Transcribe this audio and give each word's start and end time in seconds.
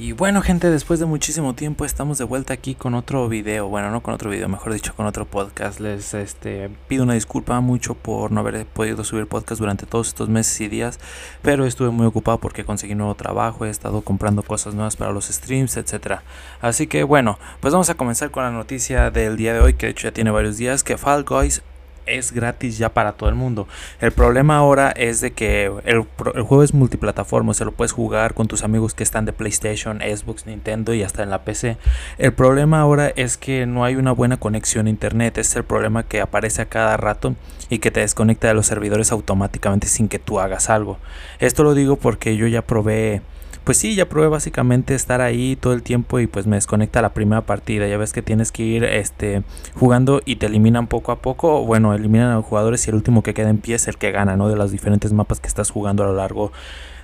Y 0.00 0.12
bueno 0.12 0.40
gente, 0.40 0.70
después 0.70 0.98
de 0.98 1.04
muchísimo 1.04 1.54
tiempo 1.54 1.84
estamos 1.84 2.16
de 2.16 2.24
vuelta 2.24 2.54
aquí 2.54 2.74
con 2.74 2.94
otro 2.94 3.28
video, 3.28 3.68
bueno 3.68 3.90
no 3.90 4.02
con 4.02 4.14
otro 4.14 4.30
video, 4.30 4.48
mejor 4.48 4.72
dicho 4.72 4.94
con 4.96 5.04
otro 5.04 5.26
podcast. 5.26 5.78
Les 5.78 6.14
este, 6.14 6.70
pido 6.88 7.02
una 7.04 7.12
disculpa 7.12 7.60
mucho 7.60 7.94
por 7.94 8.32
no 8.32 8.40
haber 8.40 8.64
podido 8.64 9.04
subir 9.04 9.26
podcast 9.26 9.60
durante 9.60 9.84
todos 9.84 10.08
estos 10.08 10.30
meses 10.30 10.58
y 10.62 10.68
días, 10.68 11.00
pero 11.42 11.66
estuve 11.66 11.90
muy 11.90 12.06
ocupado 12.06 12.38
porque 12.38 12.64
conseguí 12.64 12.94
nuevo 12.94 13.14
trabajo, 13.14 13.66
he 13.66 13.68
estado 13.68 14.00
comprando 14.00 14.42
cosas 14.42 14.72
nuevas 14.72 14.96
para 14.96 15.12
los 15.12 15.26
streams, 15.26 15.76
etc. 15.76 16.20
Así 16.62 16.86
que 16.86 17.02
bueno, 17.02 17.38
pues 17.60 17.74
vamos 17.74 17.90
a 17.90 17.94
comenzar 17.94 18.30
con 18.30 18.42
la 18.42 18.50
noticia 18.50 19.10
del 19.10 19.36
día 19.36 19.52
de 19.52 19.60
hoy, 19.60 19.74
que 19.74 19.84
de 19.84 19.92
hecho 19.92 20.08
ya 20.08 20.12
tiene 20.12 20.30
varios 20.30 20.56
días, 20.56 20.82
que 20.82 20.96
Fall 20.96 21.24
Guys 21.24 21.62
es 22.06 22.32
gratis 22.32 22.78
ya 22.78 22.92
para 22.92 23.12
todo 23.12 23.28
el 23.28 23.34
mundo. 23.34 23.68
El 24.00 24.12
problema 24.12 24.56
ahora 24.56 24.90
es 24.90 25.20
de 25.20 25.32
que 25.32 25.70
el, 25.84 26.06
juego 26.16 26.62
es 26.62 26.74
multiplataforma, 26.74 27.54
se 27.54 27.64
lo 27.64 27.72
puedes 27.72 27.92
jugar 27.92 28.34
con 28.34 28.48
tus 28.48 28.62
amigos 28.62 28.94
que 28.94 29.02
están 29.02 29.24
de 29.24 29.32
PlayStation, 29.32 30.00
Xbox, 30.00 30.46
Nintendo 30.46 30.94
y 30.94 31.02
hasta 31.02 31.22
en 31.22 31.30
la 31.30 31.44
PC. 31.44 31.76
El 32.18 32.32
problema 32.32 32.80
ahora 32.80 33.12
es 33.16 33.36
que 33.36 33.66
no 33.66 33.84
hay 33.84 33.96
una 33.96 34.12
buena 34.12 34.38
conexión 34.38 34.86
a 34.86 34.90
internet, 34.90 35.38
es 35.38 35.54
el 35.56 35.64
problema 35.64 36.02
que 36.02 36.20
aparece 36.20 36.62
a 36.62 36.66
cada 36.66 36.96
rato 36.96 37.34
y 37.68 37.78
que 37.78 37.90
te 37.90 38.00
desconecta 38.00 38.48
de 38.48 38.54
los 38.54 38.66
servidores 38.66 39.12
automáticamente 39.12 39.86
sin 39.86 40.08
que 40.08 40.18
tú 40.18 40.40
hagas 40.40 40.70
algo. 40.70 40.98
Esto 41.38 41.62
lo 41.62 41.74
digo 41.74 41.96
porque 41.96 42.36
yo 42.36 42.46
ya 42.46 42.62
probé 42.62 43.22
pues 43.64 43.78
sí, 43.78 43.94
ya 43.94 44.08
probé 44.08 44.28
básicamente 44.28 44.94
estar 44.94 45.20
ahí 45.20 45.56
todo 45.56 45.72
el 45.72 45.82
tiempo 45.82 46.18
y 46.18 46.26
pues 46.26 46.46
me 46.46 46.56
desconecta 46.56 47.02
la 47.02 47.14
primera 47.14 47.42
partida. 47.42 47.86
Ya 47.86 47.98
ves 47.98 48.12
que 48.12 48.22
tienes 48.22 48.52
que 48.52 48.62
ir 48.62 48.84
este, 48.84 49.42
jugando 49.74 50.22
y 50.24 50.36
te 50.36 50.46
eliminan 50.46 50.86
poco 50.86 51.12
a 51.12 51.20
poco. 51.20 51.64
Bueno, 51.64 51.94
eliminan 51.94 52.30
a 52.30 52.34
los 52.36 52.44
jugadores 52.44 52.86
y 52.86 52.90
el 52.90 52.96
último 52.96 53.22
que 53.22 53.34
queda 53.34 53.50
en 53.50 53.58
pie 53.58 53.76
es 53.76 53.88
el 53.88 53.98
que 53.98 54.12
gana, 54.12 54.36
¿no? 54.36 54.48
De 54.48 54.56
los 54.56 54.70
diferentes 54.70 55.12
mapas 55.12 55.40
que 55.40 55.48
estás 55.48 55.70
jugando 55.70 56.04
a 56.04 56.06
lo 56.06 56.14
largo 56.14 56.52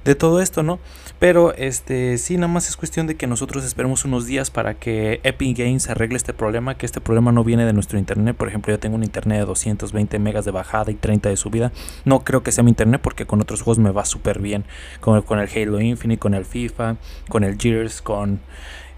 de 0.06 0.14
todo 0.14 0.40
esto, 0.40 0.62
¿no? 0.62 0.78
Pero 1.18 1.52
este 1.54 2.16
sí, 2.18 2.36
nada 2.36 2.48
más 2.48 2.68
es 2.68 2.76
cuestión 2.76 3.06
de 3.06 3.16
que 3.16 3.26
nosotros 3.26 3.64
esperemos 3.64 4.04
unos 4.04 4.26
días 4.26 4.50
para 4.50 4.74
que 4.74 5.20
Epic 5.24 5.58
Games 5.58 5.90
arregle 5.90 6.16
este 6.16 6.32
problema, 6.32 6.76
que 6.76 6.86
este 6.86 7.00
problema 7.00 7.32
no 7.32 7.42
viene 7.42 7.66
de 7.66 7.72
nuestro 7.72 7.98
internet. 7.98 8.36
Por 8.36 8.48
ejemplo, 8.48 8.72
yo 8.72 8.78
tengo 8.78 8.94
un 8.94 9.02
internet 9.02 9.40
de 9.40 9.46
220 9.46 10.18
megas 10.20 10.44
de 10.44 10.52
bajada 10.52 10.90
y 10.90 10.94
30 10.94 11.28
de 11.28 11.36
subida. 11.36 11.72
No 12.04 12.20
creo 12.20 12.42
que 12.42 12.52
sea 12.52 12.62
mi 12.62 12.70
internet 12.70 13.00
porque 13.02 13.26
con 13.26 13.40
otros 13.40 13.62
juegos 13.62 13.78
me 13.78 13.90
va 13.90 14.04
súper 14.04 14.40
bien. 14.40 14.64
Con, 15.00 15.20
con 15.22 15.40
el 15.40 15.48
Halo 15.48 15.80
Infinite, 15.80 16.20
con 16.20 16.34
el 16.34 16.44
FIFA, 16.44 16.96
con 17.28 17.42
el 17.42 17.58
Gears, 17.58 18.00
con 18.00 18.40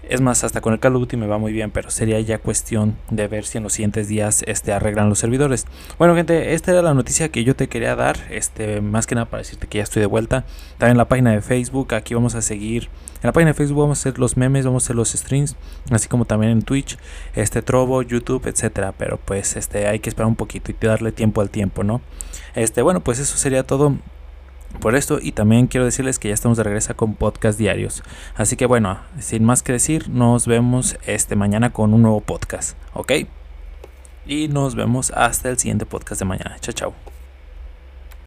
es 0.03 0.21
más, 0.21 0.43
hasta 0.43 0.61
con 0.61 0.73
el 0.73 0.79
Call 0.79 0.95
of 0.95 1.13
me 1.13 1.27
va 1.27 1.37
muy 1.37 1.51
bien, 1.51 1.71
pero 1.71 1.91
sería 1.91 2.19
ya 2.19 2.39
cuestión 2.39 2.97
de 3.11 3.27
ver 3.27 3.45
si 3.45 3.57
en 3.57 3.63
los 3.63 3.73
siguientes 3.73 4.07
días 4.07 4.43
este, 4.47 4.73
arreglan 4.73 5.07
los 5.07 5.19
servidores. 5.19 5.67
Bueno, 5.97 6.15
gente, 6.15 6.53
esta 6.53 6.71
era 6.71 6.81
la 6.81 6.93
noticia 6.93 7.29
que 7.29 7.43
yo 7.43 7.55
te 7.55 7.67
quería 7.67 7.95
dar. 7.95 8.17
Este, 8.31 8.81
más 8.81 9.05
que 9.05 9.15
nada 9.15 9.25
para 9.29 9.43
decirte 9.43 9.67
que 9.67 9.77
ya 9.77 9.83
estoy 9.83 9.99
de 9.99 10.07
vuelta. 10.07 10.45
También 10.77 10.91
en 10.91 10.97
la 10.97 11.07
página 11.07 11.31
de 11.31 11.41
Facebook, 11.41 11.93
aquí 11.93 12.15
vamos 12.15 12.33
a 12.33 12.41
seguir. 12.41 12.89
En 13.21 13.27
la 13.27 13.33
página 13.33 13.51
de 13.51 13.53
Facebook 13.53 13.81
vamos 13.81 13.99
a 13.99 14.01
hacer 14.01 14.19
los 14.19 14.35
memes, 14.35 14.65
vamos 14.65 14.83
a 14.83 14.85
hacer 14.85 14.95
los 14.95 15.11
streams, 15.11 15.55
así 15.91 16.07
como 16.07 16.25
también 16.25 16.53
en 16.53 16.61
Twitch, 16.61 16.97
este 17.35 17.61
Trovo, 17.61 18.01
YouTube, 18.01 18.47
etcétera. 18.47 18.93
Pero 18.97 19.19
pues 19.23 19.57
este 19.57 19.87
hay 19.87 19.99
que 19.99 20.09
esperar 20.09 20.27
un 20.27 20.35
poquito 20.35 20.71
y 20.71 20.75
darle 20.85 21.11
tiempo 21.11 21.41
al 21.41 21.49
tiempo, 21.49 21.83
¿no? 21.83 22.01
Este, 22.55 22.81
bueno, 22.81 23.01
pues 23.01 23.19
eso 23.19 23.37
sería 23.37 23.63
todo 23.63 23.95
por 24.79 24.95
esto 24.95 25.19
y 25.21 25.31
también 25.31 25.67
quiero 25.67 25.85
decirles 25.85 26.19
que 26.19 26.29
ya 26.29 26.33
estamos 26.33 26.57
de 26.57 26.63
regreso 26.63 26.95
con 26.95 27.15
podcast 27.15 27.59
diarios. 27.59 28.03
Así 28.35 28.55
que 28.55 28.65
bueno, 28.65 28.99
sin 29.19 29.43
más 29.43 29.63
que 29.63 29.73
decir, 29.73 30.09
nos 30.09 30.47
vemos 30.47 30.97
este 31.05 31.35
mañana 31.35 31.71
con 31.71 31.93
un 31.93 32.01
nuevo 32.01 32.21
podcast, 32.21 32.77
¿ok? 32.93 33.11
Y 34.25 34.47
nos 34.47 34.75
vemos 34.75 35.11
hasta 35.11 35.49
el 35.49 35.57
siguiente 35.57 35.85
podcast 35.85 36.19
de 36.19 36.25
mañana. 36.25 36.57
Chao, 36.59 36.73
chao. 36.73 37.18